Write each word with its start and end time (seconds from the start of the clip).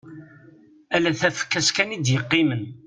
Ala 0.95 1.09
tafekka-s 1.19 1.69
kan 1.75 1.93
i 1.95 1.97
d-yeqqimen. 1.99 2.61